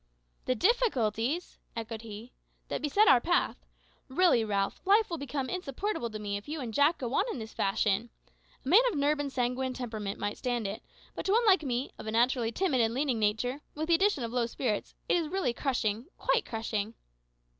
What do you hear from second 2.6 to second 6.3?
"`that beset our path!' Really, Ralph, life will become insupportable to